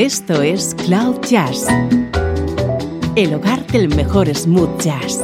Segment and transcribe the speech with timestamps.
[0.00, 1.66] Esto es Cloud Jazz,
[3.16, 5.20] el hogar del mejor smooth jazz,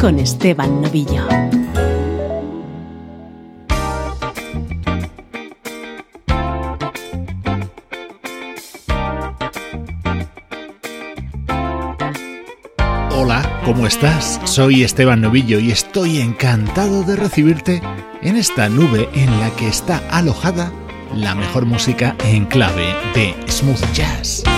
[0.00, 1.28] con Esteban Novillo.
[13.12, 14.40] Hola, ¿cómo estás?
[14.42, 17.80] Soy Esteban Novillo y estoy encantado de recibirte
[18.22, 20.72] en esta nube en la que está alojada
[21.14, 24.49] la mejor música en clave de smooth jazz.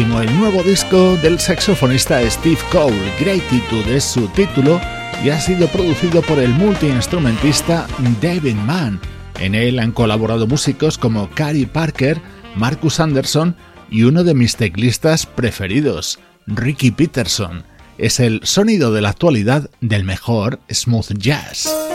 [0.00, 4.80] El nuevo disco del saxofonista Steve Cole, Gratitude es su título
[5.24, 7.88] y ha sido producido por el multiinstrumentista
[8.22, 9.00] David Mann.
[9.40, 12.20] En él han colaborado músicos como Cary Parker,
[12.54, 13.56] Marcus Anderson
[13.90, 17.64] y uno de mis teclistas preferidos, Ricky Peterson.
[17.98, 21.87] es el sonido de la actualidad del mejor smooth jazz.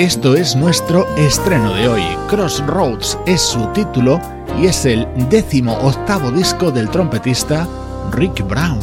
[0.00, 2.02] Esto es nuestro estreno de hoy.
[2.26, 4.18] Crossroads es su título
[4.58, 7.68] y es el décimo octavo disco del trompetista
[8.10, 8.80] Rick Brown.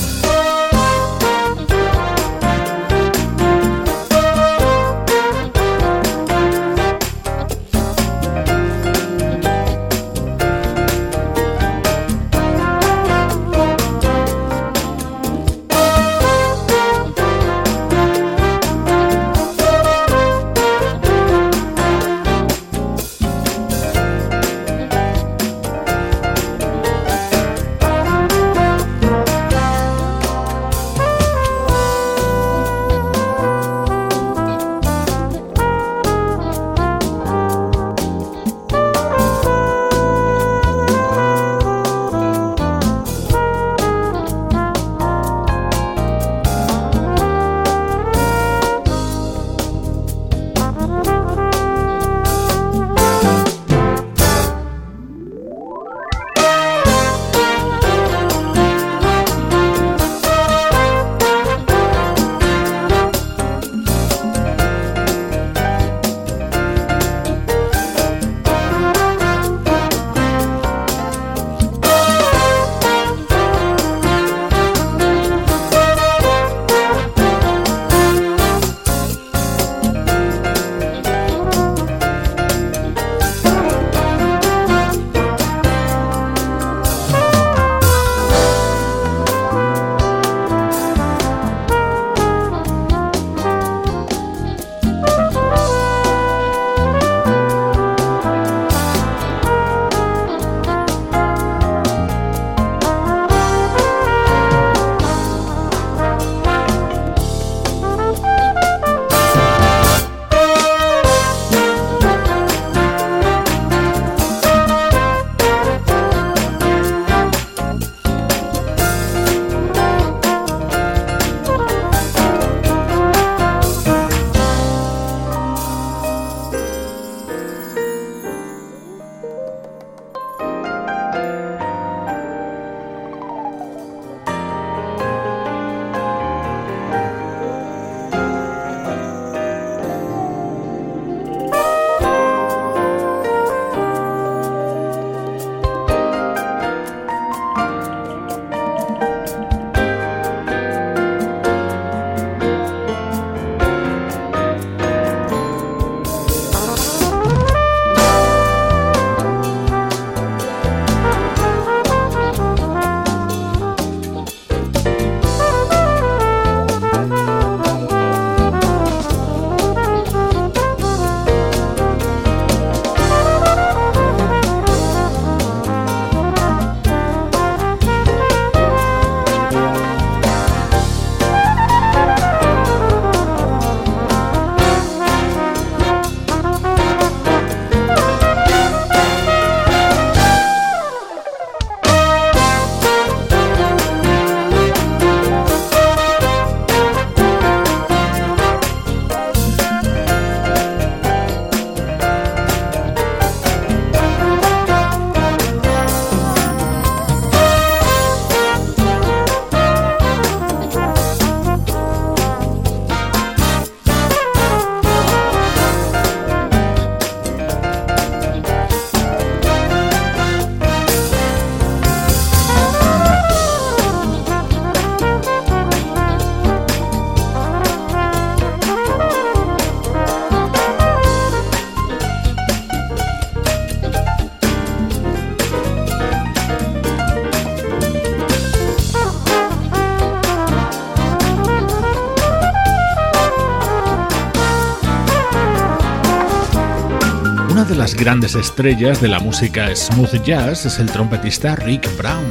[247.97, 252.25] Grandes estrellas de la música smooth jazz es el trompetista Rick Brown.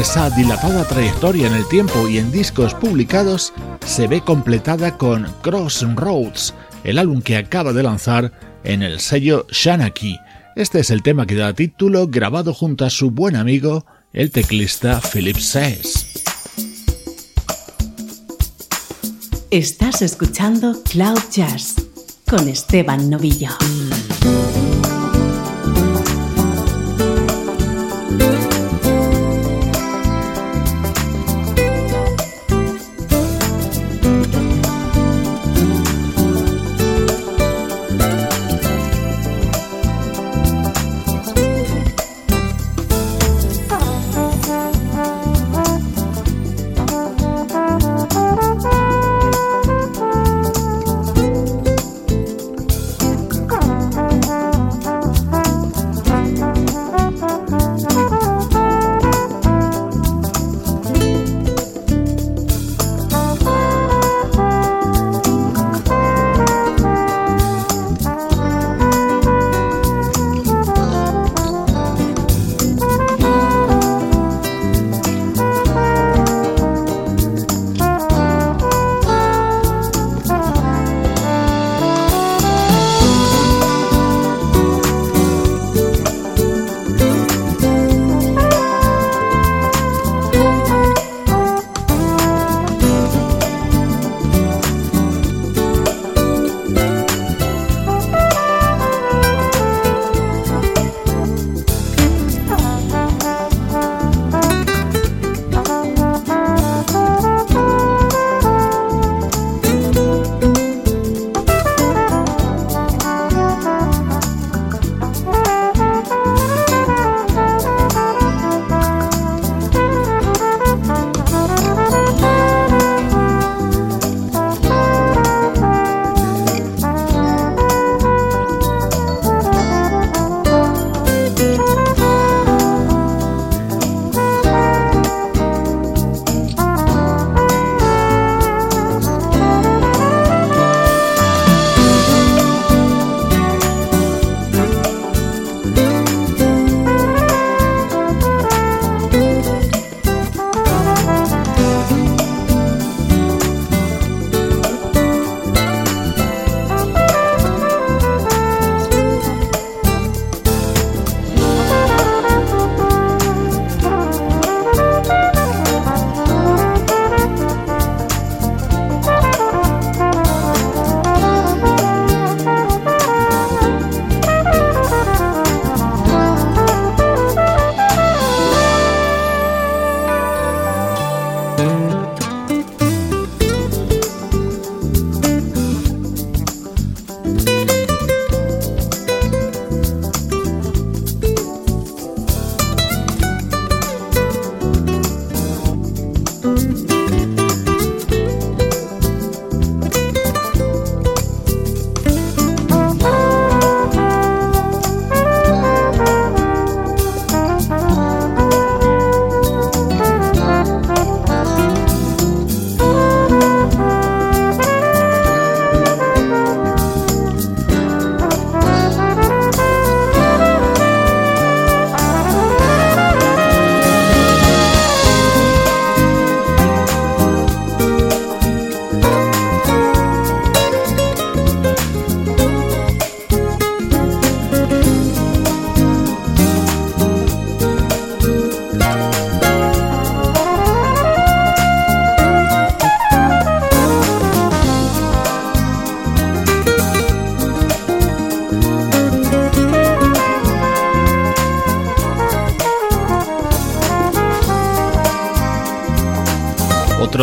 [0.00, 3.52] Esa dilatada trayectoria en el tiempo y en discos publicados
[3.84, 10.16] se ve completada con Crossroads, el álbum que acaba de lanzar en el sello Shanaki.
[10.54, 15.00] Este es el tema que da título, grabado junto a su buen amigo, el teclista
[15.00, 16.22] Philip Says.
[19.50, 21.74] Estás escuchando Cloud Jazz
[22.28, 23.50] con Esteban Novillo.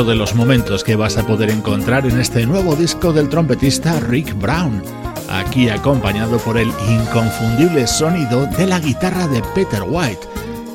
[0.08, 4.34] De los momentos que vas a poder encontrar en este nuevo disco del trompetista Rick
[4.40, 4.82] Brown,
[5.30, 10.22] aquí acompañado por el inconfundible sonido de la guitarra de Peter White.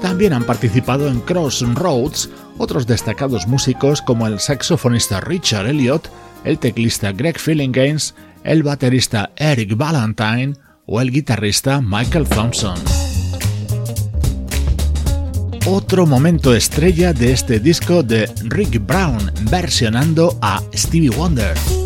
[0.02, 6.08] También han participado en Crossroads otros destacados músicos como el saxofonista Richard Elliott,
[6.44, 7.38] el teclista Greg
[7.72, 13.01] Gaines, el baterista Eric Valentine o el guitarrista Michael Thompson.
[15.66, 21.81] Otro momento estrella de este disco de Rick Brown versionando a Stevie Wonder.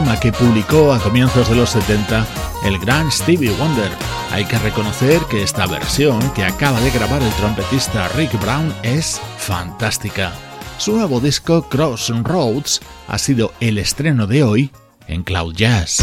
[0.00, 2.26] Tema que publicó a comienzos de los 70
[2.64, 3.90] el gran Stevie Wonder.
[4.32, 9.20] Hay que reconocer que esta versión que acaba de grabar el trompetista Rick Brown es
[9.36, 10.32] fantástica.
[10.78, 14.70] Su nuevo disco Crossroads ha sido el estreno de hoy
[15.06, 15.98] en Cloud Jazz.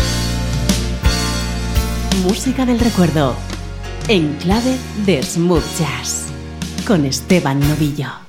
[2.22, 3.36] Música del recuerdo.
[4.08, 6.28] En clave de smooth jazz.
[6.86, 8.27] Con Esteban Novillo.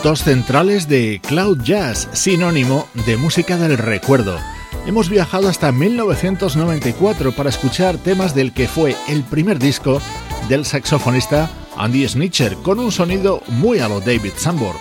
[0.00, 4.38] Minutos centrales de Cloud Jazz, sinónimo de música del recuerdo.
[4.86, 10.00] Hemos viajado hasta 1994 para escuchar temas del que fue el primer disco
[10.48, 14.76] del saxofonista Andy Snitcher, con un sonido muy a lo David Sambor.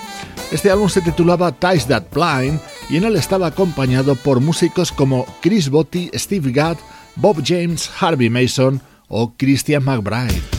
[0.54, 5.26] Este álbum se titulaba Ties That Blind y en él estaba acompañado por músicos como
[5.42, 6.78] Chris Botti, Steve Gadd,
[7.18, 10.59] Bob James, Harvey Mason o Christian McBride.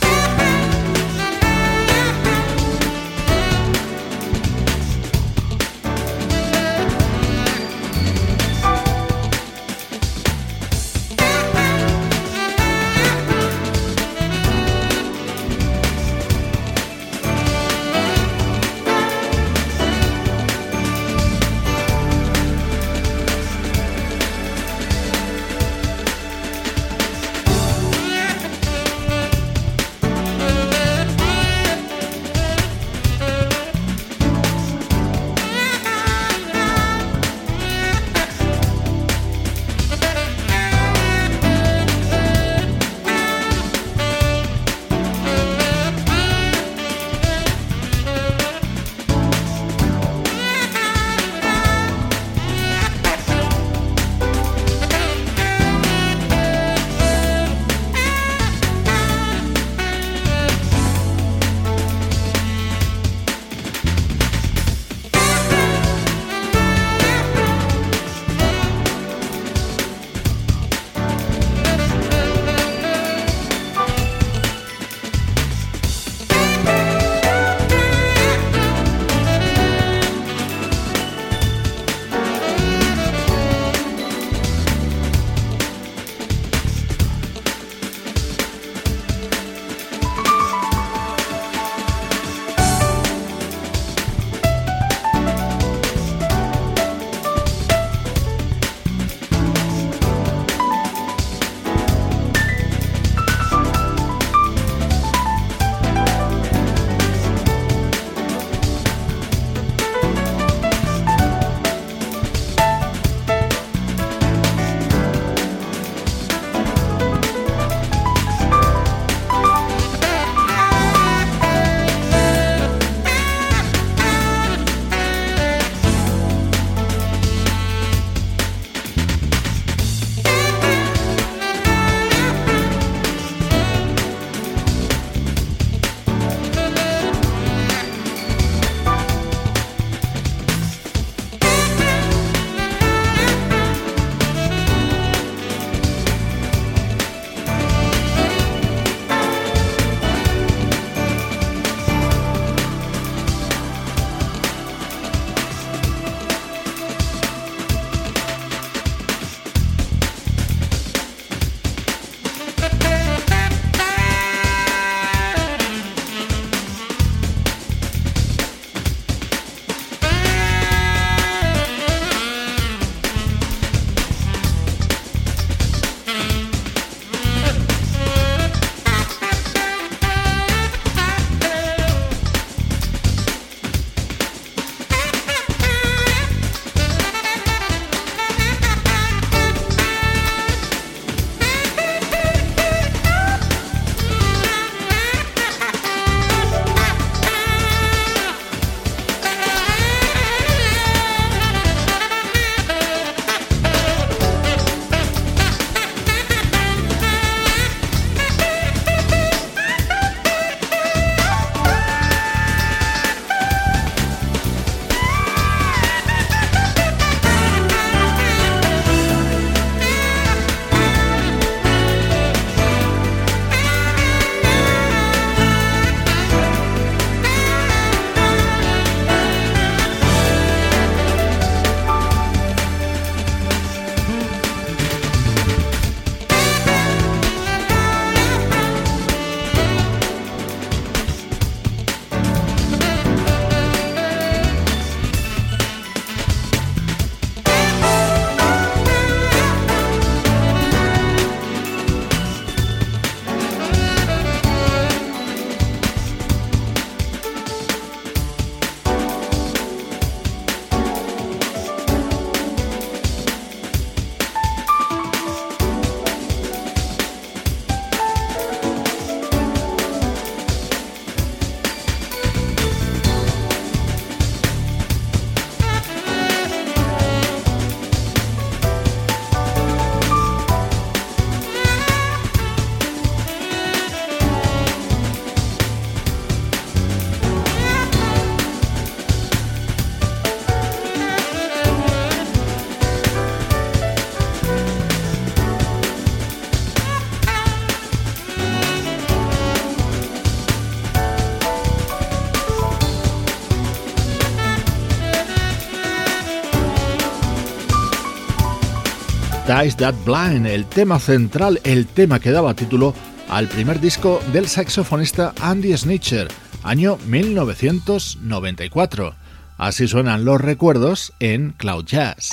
[309.51, 312.93] Ties That Blind, el tema central, el tema que daba título
[313.27, 316.29] al primer disco del saxofonista Andy Snitcher,
[316.63, 319.13] año 1994.
[319.57, 322.31] Así suenan los recuerdos en Cloud Jazz.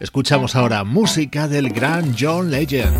[0.00, 2.92] Escuchamos ahora música del gran John Legend.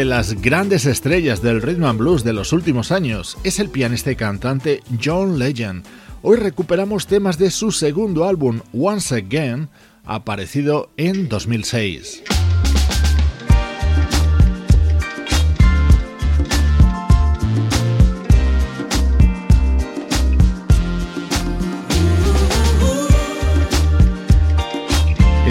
[0.00, 4.10] De las grandes estrellas del rhythm and blues de los últimos años es el pianista
[4.10, 5.84] y cantante John Legend.
[6.22, 9.68] Hoy recuperamos temas de su segundo álbum Once Again,
[10.06, 12.22] aparecido en 2006.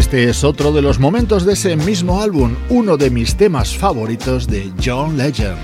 [0.10, 4.48] Este es otro de los momentos de ese mismo álbum, uno de mis temas favoritos
[4.48, 5.56] de John Legend.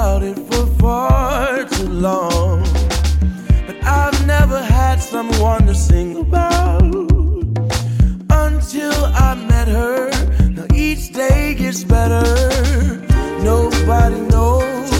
[0.00, 2.62] about it for far too long.
[3.66, 6.82] But I've never had someone to sing about
[8.30, 8.98] until
[9.28, 10.10] I met her.
[10.56, 12.24] Now each day gets better.
[13.42, 14.90] Nobody knows,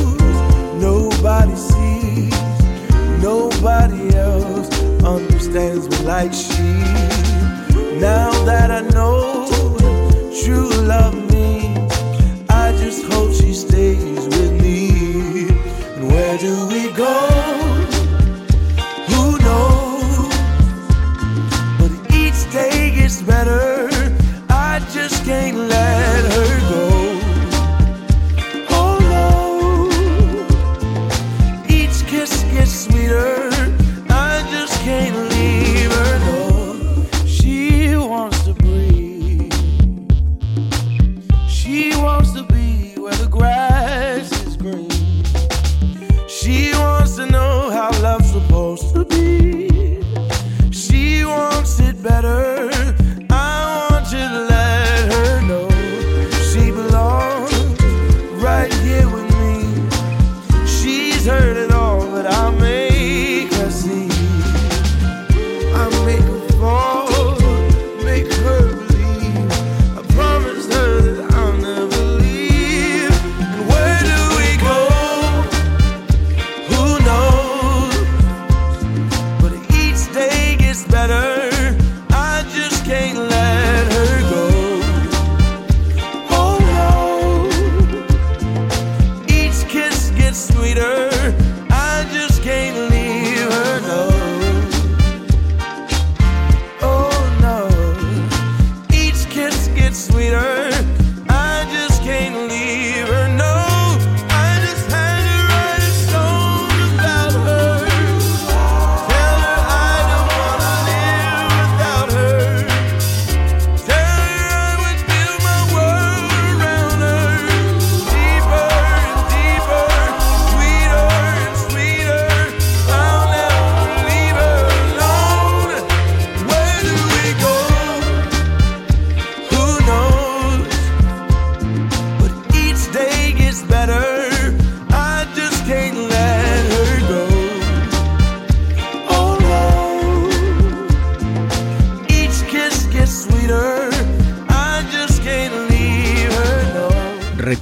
[0.89, 2.61] nobody sees,
[3.23, 4.69] nobody else
[5.03, 6.73] understands me like she.
[7.99, 9.20] Now that I know.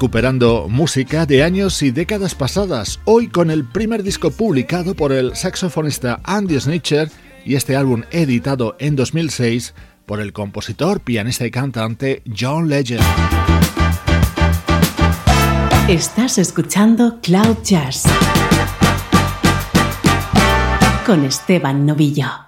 [0.08, 5.36] Recuperando música de años y décadas pasadas, hoy con el primer disco publicado por el
[5.36, 7.10] saxofonista Andy Snitcher
[7.44, 9.74] y este álbum editado en 2006
[10.06, 13.04] por el compositor, pianista y cantante John Legend.
[15.90, 18.04] Estás escuchando Cloud Jazz
[21.04, 22.47] con Esteban Novillo.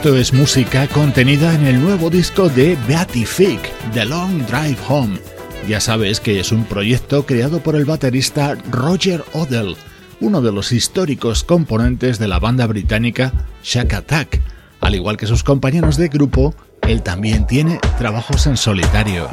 [0.00, 3.60] Esto es música contenida en el nuevo disco de Beatific,
[3.92, 5.18] The Long Drive Home.
[5.68, 9.76] Ya sabes que es un proyecto creado por el baterista Roger Odell,
[10.22, 14.40] uno de los históricos componentes de la banda británica Shack Attack.
[14.80, 16.54] Al igual que sus compañeros de grupo,
[16.88, 19.28] él también tiene trabajos en solitario.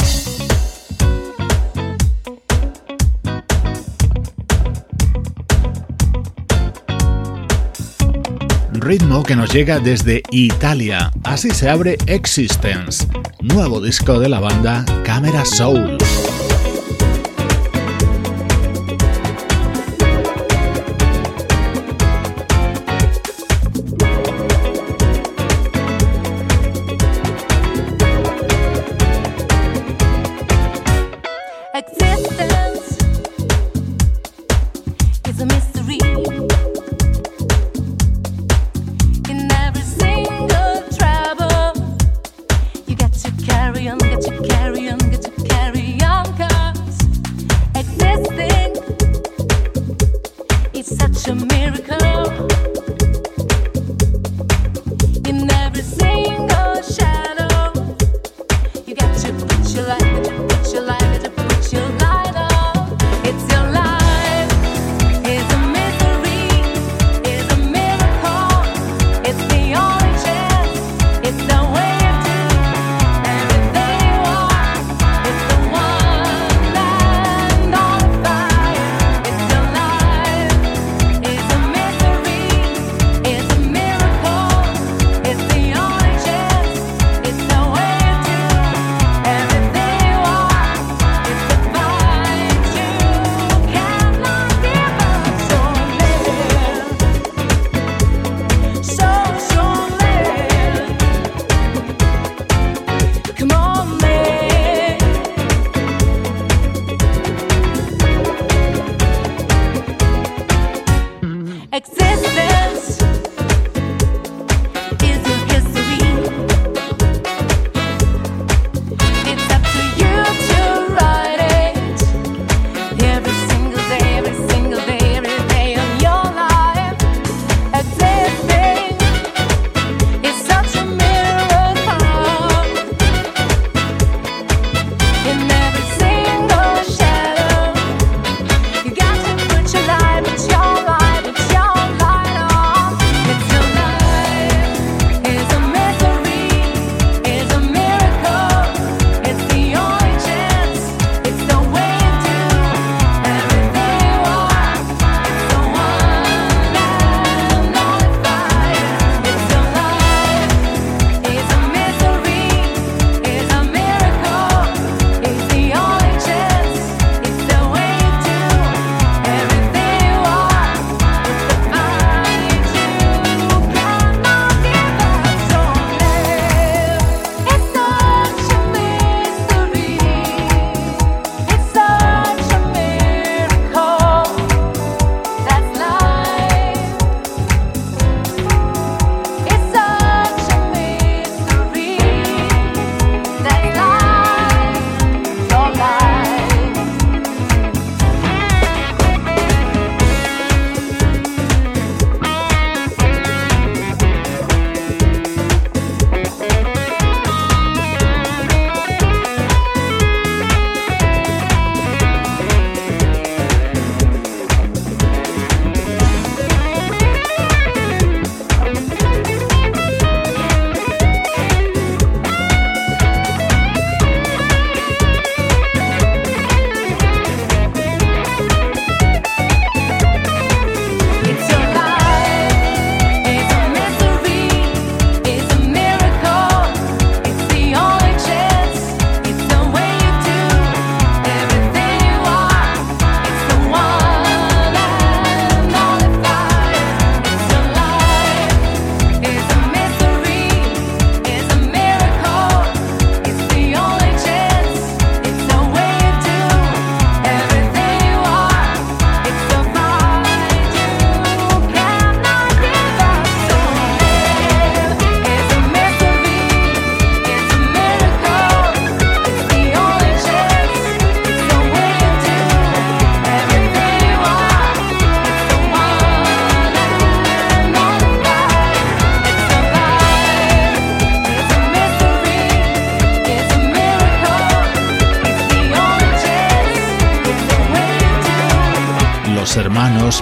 [8.87, 11.11] Ritmo que nos llega desde Italia.
[11.23, 13.05] Así se abre Existence,
[13.41, 15.97] nuevo disco de la banda Camera Soul.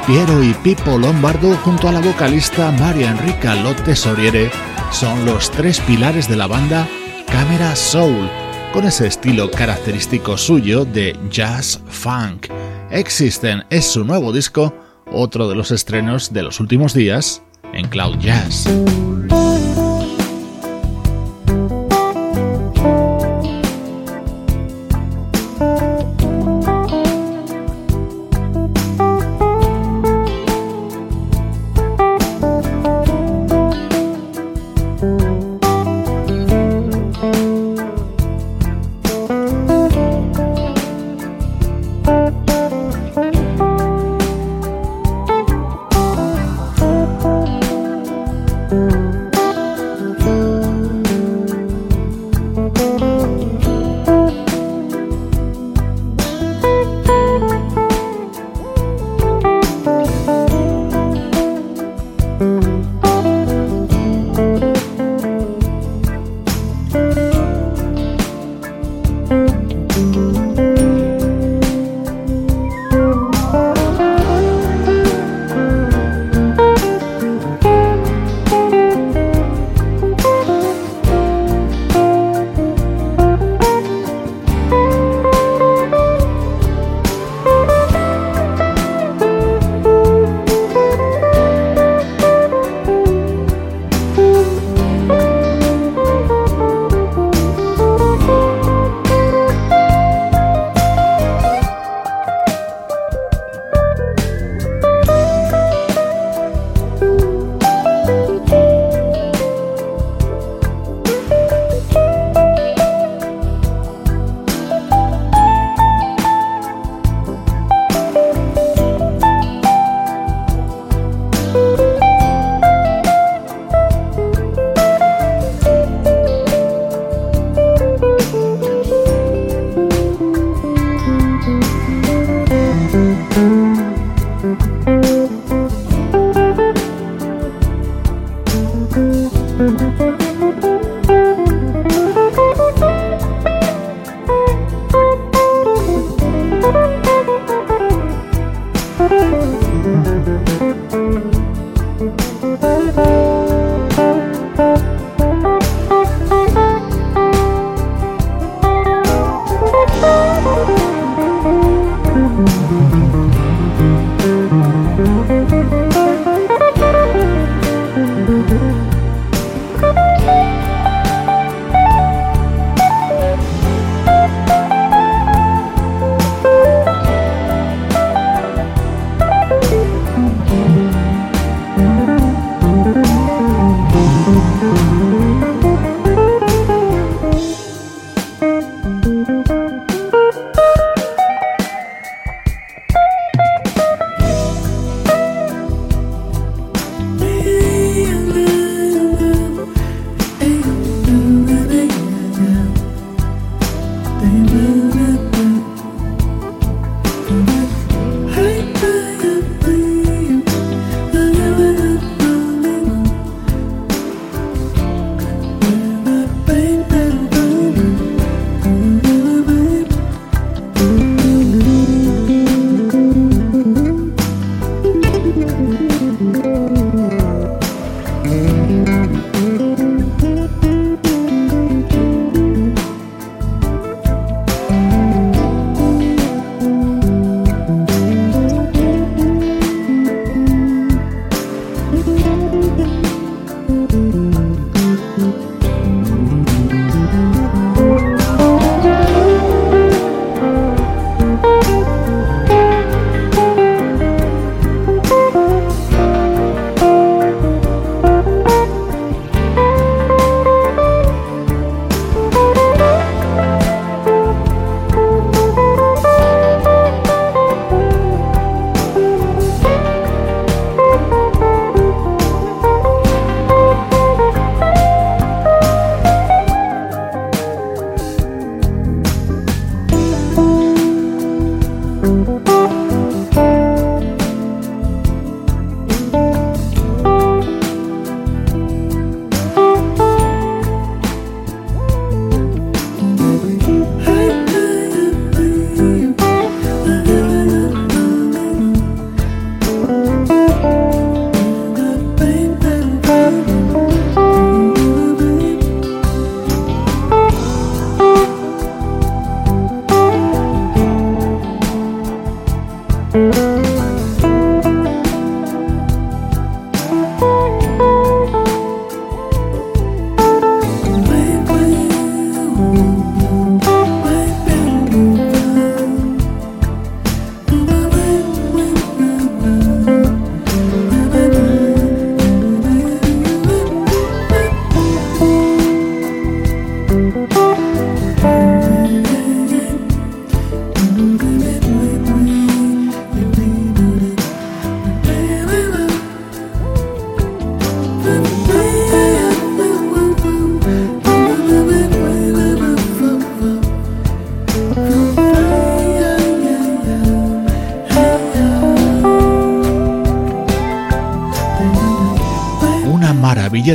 [0.08, 4.52] Piero y Pippo Lombardo junto a la vocalista María Enrica Lotte Soriere
[4.92, 6.88] son los tres pilares de la banda
[7.26, 8.30] Camera Soul,
[8.72, 12.50] con ese estilo característico suyo de jazz funk.
[12.92, 14.76] Existen es su nuevo disco,
[15.12, 17.42] otro de los estrenos de los últimos días
[17.74, 18.70] en Cloud Jazz.
[62.38, 62.95] Música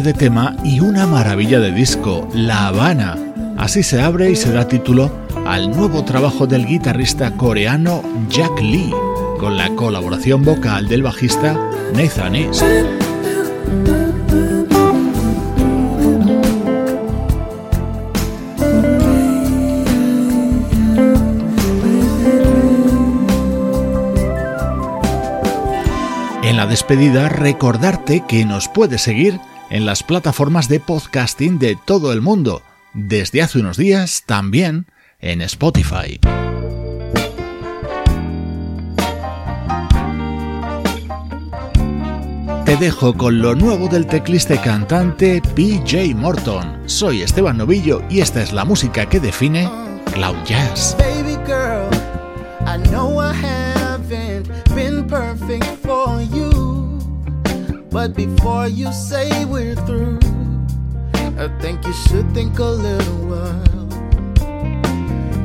[0.03, 3.17] de tema y una maravilla de disco, La Habana.
[3.59, 5.11] Así se abre y se da título
[5.47, 8.95] al nuevo trabajo del guitarrista coreano Jack Lee,
[9.39, 11.55] con la colaboración vocal del bajista
[11.95, 12.63] Nathan East.
[26.43, 29.41] En la despedida, recordarte que nos puedes seguir
[29.71, 32.63] en las plataformas de podcasting de todo el mundo,
[32.93, 34.87] desde hace unos días también
[35.21, 36.19] en Spotify.
[42.65, 46.83] Te dejo con lo nuevo del teclista cantante PJ Morton.
[46.87, 49.69] Soy Esteban Novillo y esta es la música que define
[50.13, 50.97] Cloud Jazz.
[52.61, 53.60] perfect
[57.91, 60.21] But before you say we're through,
[61.13, 63.89] I think you should think a little while.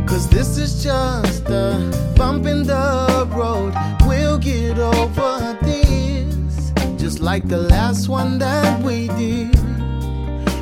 [0.05, 3.73] Cause this is just a bump in the road.
[4.05, 6.71] We'll get over this,
[7.01, 9.55] just like the last one that we did.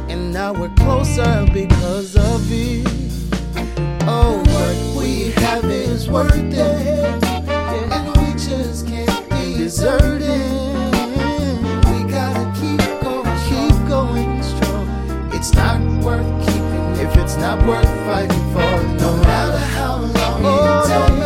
[0.09, 2.87] And now we're closer because of it.
[4.07, 7.23] Oh, what we have is worth it.
[7.91, 10.72] And we just can't be it.
[17.43, 18.71] not worth fighting for,
[19.03, 21.22] no matter how long oh, it takes.